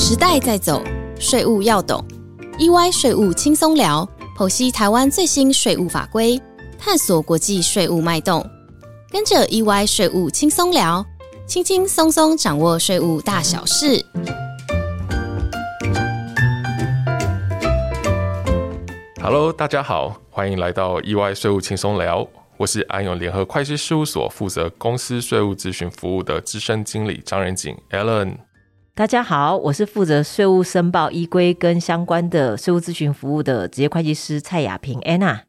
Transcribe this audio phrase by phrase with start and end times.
[0.00, 0.80] 时代在走，
[1.18, 2.02] 税务要懂。
[2.56, 6.40] EY 税务轻松聊，剖析台湾最新税务法规，
[6.78, 8.48] 探索国际税务脉动。
[9.10, 11.04] 跟着 EY 税务轻松聊，
[11.48, 14.06] 轻轻松松掌握税务大小事。
[19.20, 22.24] Hello，大家好，欢迎来到 EY 税务轻松聊。
[22.56, 28.36] 我是安永联合会计师事务所负责公司税务咨询服务的资深经理张仁景 Alan。
[28.98, 35.42] 大家好，我是负责税务申报依规跟相关的税务咨询服务的职业会计师蔡雅萍 Anna。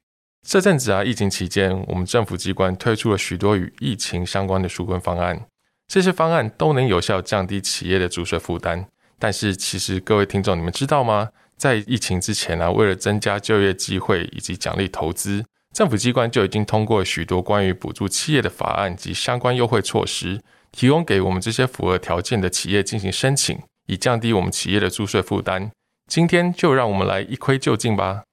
[0.48, 5.48] 这阵子啊，疫情期间，我们政府机关推出了许多与疫情相关的纾困方案，
[5.88, 8.86] 这些方案都能有效降低企业的租税负担。
[9.18, 11.30] 但是，其实各位听众，你们知道吗？
[11.58, 15.44] 在疫情之前呢，为了增加就业机会以及奖励投资。
[15.73, 20.40] 政府机关就已经通过许多关于补助企业的法案及相关优惠措施，
[20.72, 25.72] 提供给我们这些符合条件的企业进行申请，以降低我们企业的租税负担。
[26.08, 28.23] 今天就让我们来一窥究竟吧。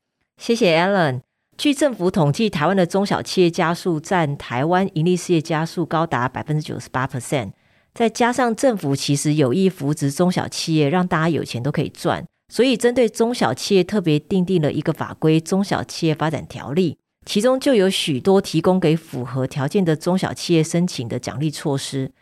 [0.40, 1.20] 谢谢 Alan。
[1.58, 7.52] 据政府统计，台湾的中小企业家数占台湾盈利事业家数高达百分之九十八 percent，
[7.94, 16.92] 再加上政府其实有意扶植中小企业，让大家有钱都可以赚，所以针对中小企业特别订定了一个法规《中小企业发展条例》。
[17.24, 22.12] 其中就有许多提供给符合条件的中小企业申请的奖励措施。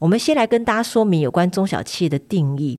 [0.00, 2.78] 我们先来跟大家说明有关中小企业的定义。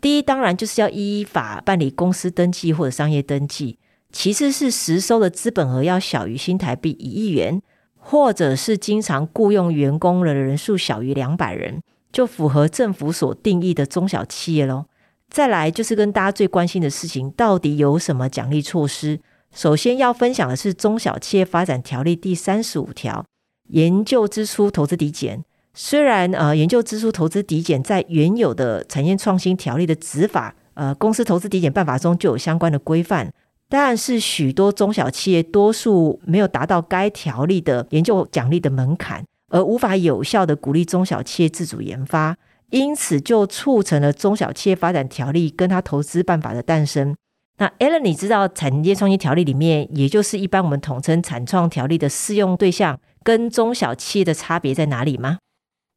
[0.00, 3.76] 第一，当然就是要依法办理公司登记或者商业登记；
[4.10, 7.60] 其次是实收的资本额要小于新台币一亿元，
[7.96, 14.86] 或者是经常雇佣员工的人数小于两百人，就符合政府所定义的中小企业喽。
[15.28, 19.20] 再来就是跟大家最关心的事情，到底有什么奖励措施？
[19.54, 23.24] 首先要分享的是《中小企业发展条例》第三十五条，
[23.68, 25.44] 研究支出投资抵减。
[25.74, 33.32] 虽然呃，研究支出投资抵减在原有的产业创新条例的执法，呃，公司投资抵减办法中就有相关的规范，
[33.68, 42.36] 但是许多中小企业多数没有达到该条例的研究奖励的门槛，而无法有效的鼓励中小企业自主研发，
[42.70, 47.16] 因此就促成了《中小企业发展条例》跟它投资办法的诞生。
[47.58, 55.38] 那 Alan，你知道产业创新条例里面，也就是一般我们统称产创条例的适用对象跟中小企业的差别在哪里吗？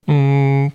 [0.07, 0.71] 嗯，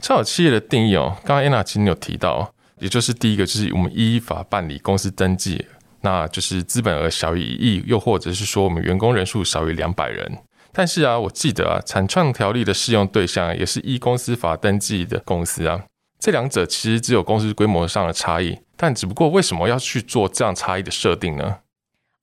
[0.00, 5.64] 中小企业的定义哦，刚刚 Anna 其实有提到，也就是第一个就是我们依法办理公司登记，
[6.02, 10.38] 那就是资本额小于一亿，又或者是说我们员工人数少于两百人。
[10.72, 15.84] 但是啊，我记得啊，产创条例的适用对象也是依公司法登记的公司啊。
[16.18, 21.58] 这两者其实只有公司规模上的差异，但只不过为什么要去做这样差异的设定呢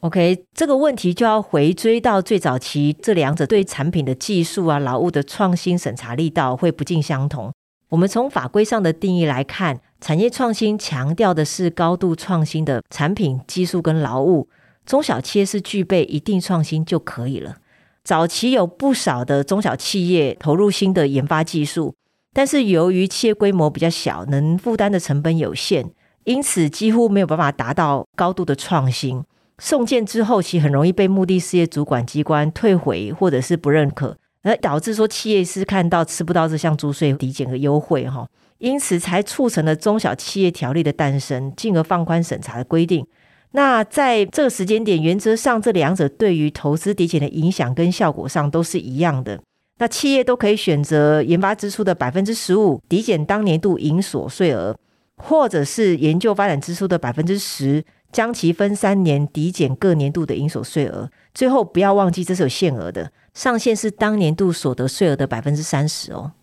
[0.01, 7.53] ？OK，这个问题就要回追到最早期，这两者对产品的技术啊、劳务的创新审查力道会不尽相同。
[7.89, 14.49] 我们从法规上的定义来看，产业创新强调的是高度创新的产品技术跟劳务，
[14.85, 17.57] 中小企业是具备一定创新就可以了。
[18.03, 21.93] 早期有不少的中小企业投入新的研发技术。
[22.33, 25.91] 但是由于企业规模比较小，能负担的成本有限，
[26.23, 29.21] 因此几乎没有办法达到高度的创新。
[29.57, 43.05] 送件之后，其很容易被目的事业主管机关退回或者是不认可，而导致说企业是看到吃不到这项租税抵减和优惠哈，因此才促成了中小企业条例的诞生，进而放宽审查的规定。
[43.51, 49.39] 那在这个时间点，原则上这两者对于投资抵减的影响跟效果上都是一样的。
[49.77, 54.77] 那企业都可以选择研发支出的百分之十五抵减当年度营所税额，
[55.17, 61.09] 或者是研究发展支出的百分之十，将其分三年抵减各年度的应所税额。
[61.33, 66.33] 最后不要忘记，这是有限额的，上限是当年度所得税额的百分之三十哦。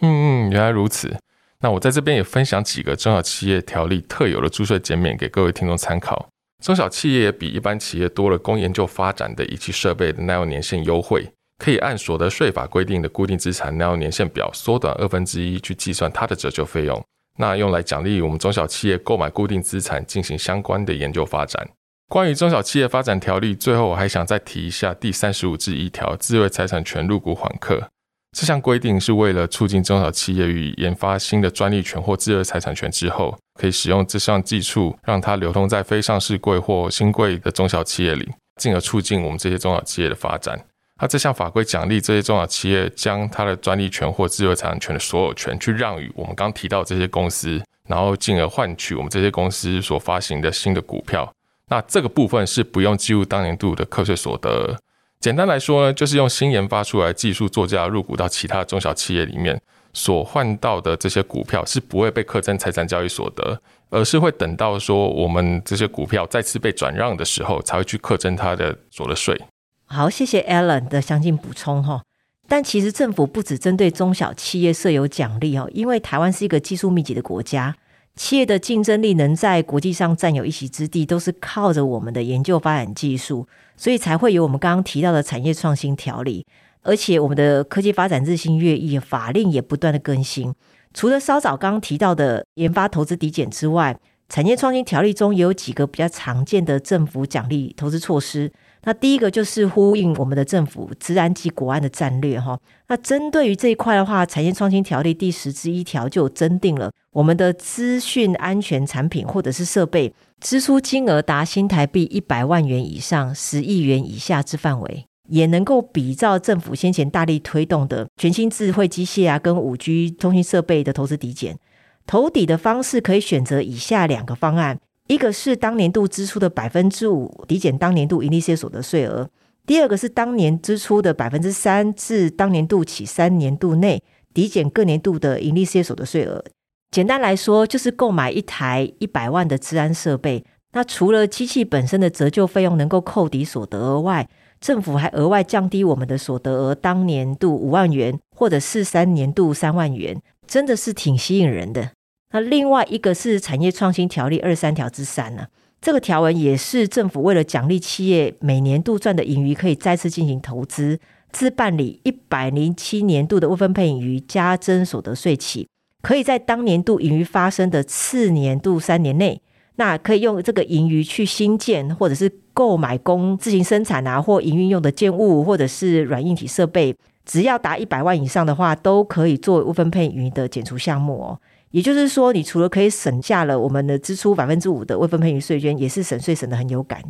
[0.00, 1.16] 嗯嗯，原来如此。
[1.60, 6.28] 那我在这边也分享几个中小企业条例特有的注税减免给各位听众参考。
[6.62, 11.26] 中小企业也比一般企业多了供研究发展的仪器设备的耐用年限优惠。
[11.58, 17.02] 可以按所得税法规定的固定资产耐用年限表缩短二分之一去计算它的折旧费用，
[17.36, 21.68] 那用来奖励我们中小企业购买固定资产进行相关的研究发展。
[22.08, 27.88] 关于中小企业发展条例，最后我还想再提一下第三十五至一条智慧财产权入股缓课。
[28.36, 40.66] 这项规定是为了促进中小企业与研发新的专利权或智慧财产权之后，可以使用这项技术，让它流通在非上市柜或新柜的中小企业里，进而促进我们这些中小企业的发展。
[40.98, 51.30] 那这项法规奖励这些中小企业将它的专利权或智慧财产权的所有权去让与我们刚提到这些公司，然后进而换取我们这些公司所发行的新的股票。
[51.68, 54.76] 那这个部分是不用计入当年度的课税所得。
[55.20, 59.60] 简单来说呢，就是用新研发出来技术作价入股到其他中小企业里面，
[59.92, 63.60] 所换到的这些股票是不会被课征财产交易所得，
[63.90, 69.38] 而是会等到说我们这些股票再次被转让的时候，才会去课征它的所得税。
[69.86, 72.02] 好，谢谢 Alan 的详尽补充哈。
[72.48, 77.74] 但其实政府不只针对中小企业设有奖励哦，因为台湾是一个技术密集的国家，
[78.14, 83.46] 企业的竞争力能在国际上占有一席之地，都是靠着我们的研究发展技术，
[83.76, 86.44] 所以才会有我们刚刚提到的产业创新条例。
[86.82, 90.54] 而且我们的科技发展日新月异，法令也不断的更新。
[90.94, 93.98] 除了稍早刚刚提到的研发投资抵减之外，
[94.28, 98.52] 产业创新条例中也有几个比较常见的政府奖励投资措施。
[98.84, 102.58] 那第一个就是呼应我们的政府治安及国安的战略哈。
[102.88, 121.58] 那针对于这一块的话，产业创新条例第十之一条就增定了，我们的资讯安全产品或者是设备支出金额达新台币一百万元以上十亿元以下之范围，也能够比照政府先前大力推动的全新智慧机械啊跟五 G 通讯设备的投资抵减，
[122.06, 124.78] 投抵的方式可以选择以下两个方案。
[125.06, 129.28] 一个是当年度支出的百分之五抵减当年度盈利事业所得税额，
[129.66, 134.02] 第二个是当年支出的百分之三至当年度起三年度内
[134.34, 136.44] 抵减各年度的盈利事业所得税额。
[136.90, 144.28] 简单来说，就是购买一台一百万的治安设备，那除了机器本身的折旧费用能够扣抵所得额外，
[144.60, 151.90] 政府还额外降低我们的所得额，当年度五万元或者是三年度三万元，真的是挺吸引人的。
[152.36, 155.46] 那另外一个是产业创新条例二三条之三呢，
[155.80, 161.00] 这个条文也是政府为了奖励企业每年度赚的盈余可以再次进行投资，
[161.32, 165.66] 自办理一百零七年度的未分配盈余加征所得税起，
[166.02, 169.40] 可以在当年度盈余发生的次年度三年内，
[169.76, 176.94] 那可以用这个盈余去新建或者是购买供自行生产啊或营运用的建物或者是软硬体设备，
[177.24, 181.40] 只要达一百万以上的话，都可以做未分配盈余的减除项目哦。
[181.76, 187.02] 也就是说，你除了可以省下了我们的支出百分之五的未分配余税捐，也是省税省的很有感。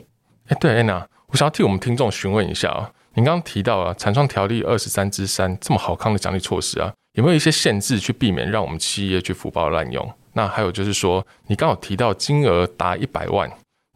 [0.49, 10.13] 哎，对，安娜，我想要替我们听众询问一下啊，您刚刚提到啊，产创条例二十三之三这么好康的奖励措施啊，有没有一些限制去避免让我们企业去福报滥用？
[10.33, 13.49] 那还有就是说，你刚好提到金额达一百万，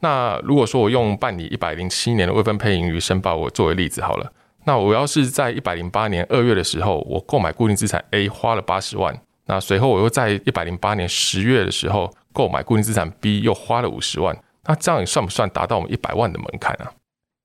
[0.02, 4.31] 那如果说我用办理一百零七年的未分配盈余申报我作为例子好了，
[4.66, 9.20] 那我要是在一百零八年二月的时候，我购买固定资产 A 花了八十万。
[9.50, 14.37] 那随后我又在一百零八年十月的时候购买固定资产 B，又花了五十万。
[14.67, 16.93] 那这样也算不算达到我们一百万的门槛啊？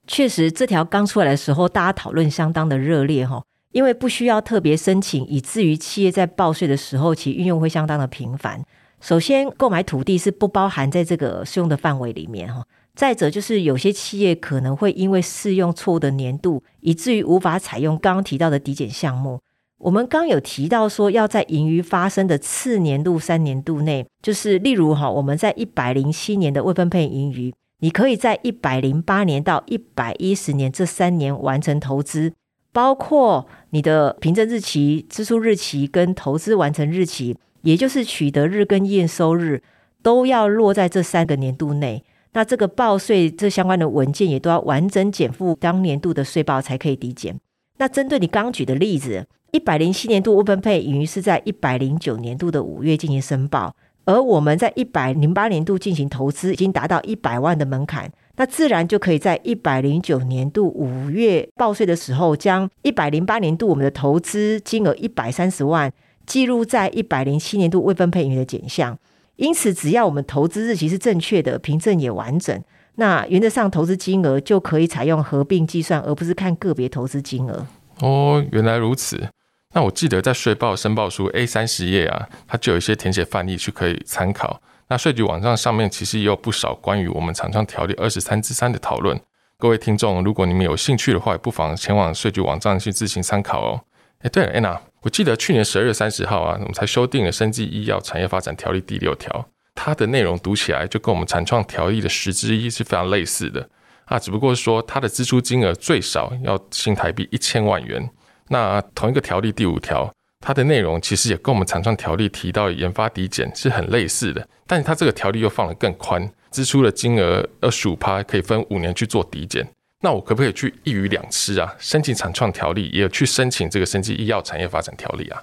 [0.05, 8.63] 确实，这条刚出来的时候，大家讨论相当的热烈哈，因为不需要特别申请，以至于企业在报税的时候，其运用会相当的频繁。
[9.01, 12.63] 首先，购买土地是不包含在这个适用的范围里面哈。
[12.93, 19.39] 再者，就是有些企业可能会因为适用错误的年度，以至于无法采用刚刚提到的抵减项目。
[19.77, 32.31] 我们刚有提到说，要在盈余发生的次年度三年度内，就是例如哈，我们在一百零七年的未分配盈余，你可以在一百零八年到一百一十年这三年完成投资，
[32.71, 39.61] 包括你的凭证日期、支出日期跟投资完成日期，也就是取得日跟验收日，
[40.01, 42.01] 都要落在这三个年度内。
[42.31, 47.37] 那这个报税这相关的文件也都要完整减负当年度的税报才可以抵减。
[47.77, 49.27] 那针对你刚举的例子。
[49.55, 53.73] 一百零七年度未分配盈余是在一百零九年度的五月进行申报，
[54.03, 65.89] 而我们在一百零八年度进行投资，已经达到一百万的门槛，那自然就可以在一百零九年度五月报税的时候，将一百零八年度我们的投资金额一百三十万
[66.25, 68.99] 记录在一百零七年度未分配盈余的减项。
[69.37, 72.61] 因此，只要我们投资日期是正确的，凭证也完整，
[72.95, 77.65] 那原则上投资金额就可以采用合并计算，而不是看个别投资金额。
[78.01, 79.25] 哦，原来如此。
[79.75, 84.61] 那我记得在税报申报书 A 三十页啊，它就有一些填写范例去可以参考。
[84.87, 89.19] 那税局网站上面其实也有不少关于我们厂商条例二十三之三的讨论。
[89.57, 93.81] 各位听众，如果你们有兴趣的话，不妨前往税局网站去自行参考哦。
[94.19, 103.67] 哎，对了，Anna，我记得去年十二月三十号啊，我们才修订了生技医药产业发展条例第六条，它的内容读起来就跟我们产创条例的十之一是非常类似的
[104.05, 108.09] 啊，只不过说它的支出金额最少要新台币一千万元。
[108.49, 119.67] 那同一个条例第五条，它的内容其实也跟我们产创条例提到研发抵减是很类似的，但是它这个条例又放得更宽，支出的金额二十五趴可以分五年去做抵减。
[120.03, 121.73] 那我可不可以去一鱼两吃啊？
[121.79, 125.41] 申请产创条例，也有去申请这个生技医药产业发展条例啊？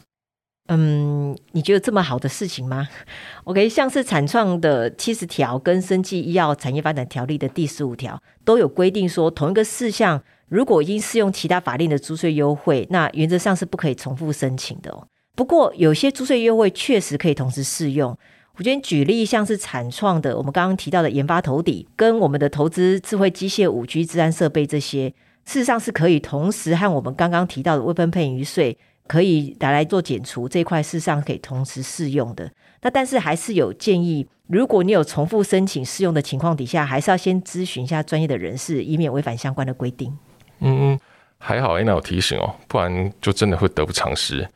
[0.68, 2.86] 嗯，你觉得这么好的事情吗
[3.42, 10.22] ？OK，像是产创的七十条跟生技医药产业发展条例的第十五条都有规定说，同一个事项。
[10.52, 15.08] 如果已经适用其他法令的租税优惠，那原则上是不可以重复申请的哦。
[15.34, 18.10] 不过有些租税优惠确实可以同时适用。
[18.56, 25.08] 我今天举例，像是产创的，我们刚刚提到的研发投底，跟我们的投资智慧机械、五 G 治安设备这些，
[25.46, 28.76] 事实上是可以同时和我们刚刚提到的未分配余税
[29.08, 32.52] 可以拿来做减除这一块，事实上可以同时适用的。
[32.82, 40.14] 那但是还是有建议，如果你有重复申请适用的情况底下，还是要先咨询一下专业的人士，以免违反相关的规定。
[40.62, 41.00] 嗯嗯，
[41.38, 44.48] 还好 Anna 有提醒哦，不然就真的会得不偿失。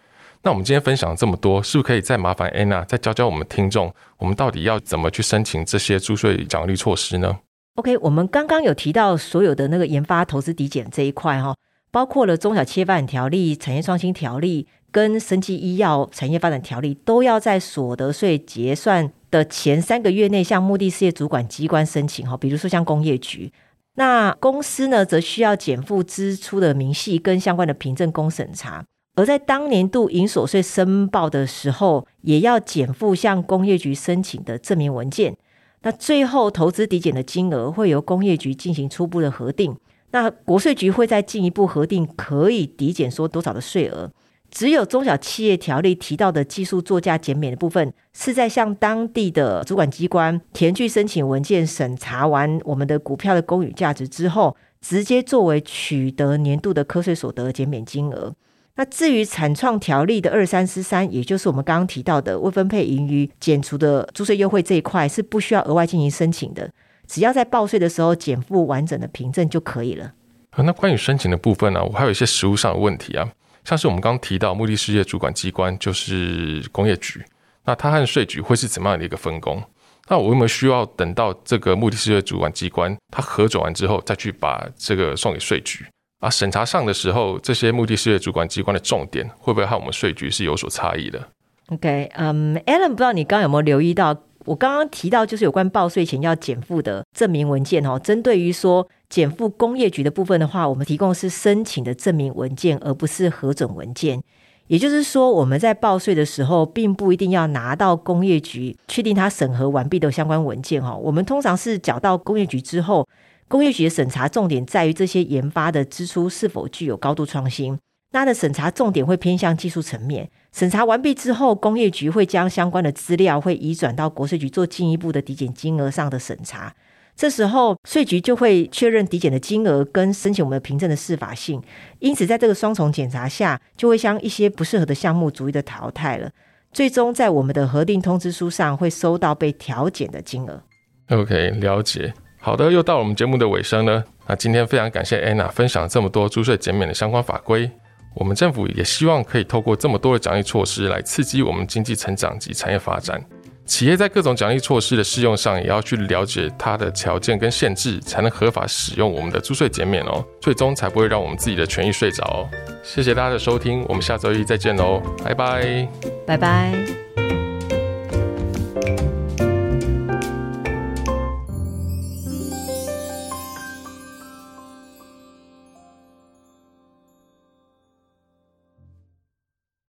[0.42, 7.38] 那我们今天分享这么多，是不是可以再麻烦 Anna 再教教我们听众，我们到底要怎么去申请这些租税奖励措施呢
[7.74, 11.56] ？OK，我们刚刚有提到所有的那个研发投资抵减这一块哈，
[11.90, 23.52] 包括了中小企业发展条例、产业创新条例跟生技医药产业发展条例，都要在所得税结算的前三个月内向目的事业主管机关申请哈，比如说像工业局，
[23.96, 28.84] 那公司呢则需要减负支出的明细跟相关的凭证供审查。
[29.16, 35.36] 而在当年度营所税申报的时候，也要减负向工业局申请的证明文件。
[35.82, 39.74] 那最后投资抵减的金额会由工业局进行初步的核定。
[40.10, 44.10] 那国税局会再进一步核定可以抵减说多少的税额。
[44.56, 58.32] 只有中小企业条例提到的技术作价减免的部分，是在向当地的主管机关填具申请文件、审查完我们的股票的公允价值之后，直接作为取得年度的课税所得减免金额。
[58.76, 66.70] 那至于产创条例的二三四三，也就是我们刚刚提到的未分配盈余减除的租税优惠这一块，是不需要额外进行申请的，
[67.06, 70.14] 只要在报税的时候减负完整的凭证就可以了。
[70.56, 73.28] 那关于申请的部分呢，我还有一些实务上的问题啊，
[73.66, 77.20] 像是我们刚提到目的事业主管机关就是工业局，
[77.64, 79.60] 那它和税局会是怎么样的一个分工？
[80.08, 85.84] 那我有没有需要等到这个目的事业主管机关它核准完之后，再去把这个送给税局？
[86.20, 91.28] 啊，审查上的时候，这些目的事业主管机关的重点会不会和我们税局是有所差异的
[91.70, 97.98] ？OK，嗯，Alan，不知道你刚刚有没有留意到，我刚刚提到就是有关报税前要减负的证明文件哦。
[97.98, 104.22] 针对于说减负工业局的部分的话，我们提供是申请的证明文件，而不是核准文件。
[104.66, 110.96] 也就是说，我们在报税的时候，并不一定要拿到工业局确定它审核完毕的相关文件哈。
[110.96, 113.08] 我们通常是缴到工业局之后。
[113.48, 117.78] 工业局的审查重点在于这些研发的支出是否具有高度创新，
[118.10, 120.28] 那的审查重点会偏向技术层面。
[120.50, 126.74] 审查完毕之后，工业局会将相关的资料会移转到国税局做进一步的抵减金额上的审查。
[127.16, 131.62] 这时候税局就会确认抵减的金额跟申请我们的凭证的适法性。
[131.98, 136.30] 因此，在这个双重检查下，就会将一些不适合的项目逐一的淘汰了。
[136.72, 140.62] 最终在我们的核定通知书上会收到被调减的金额。
[141.08, 142.12] OK，了解。
[142.38, 144.04] 好的，又到我们节目的尾声呢。
[144.26, 147.70] 那今天非常感谢 Anna 分享这么多租税减免的相关法规。
[148.14, 153.22] 我们政府也希望可以透过这么多的奖励措施来刺激我们经济成长及产业发展。
[153.66, 160.24] 企业在各种奖励措施的适用上，也要去了解它的条件跟限制，才能合法使用我们的租税减免哦。
[160.40, 162.48] 最终才不会让我们自己的权益睡着哦。
[162.82, 165.88] 谢谢大家的收听，我们下周一再见喽，拜拜，
[166.26, 167.05] 拜拜。